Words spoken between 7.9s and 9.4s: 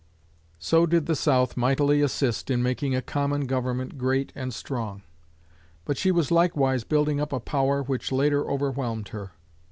later overwhelmed her.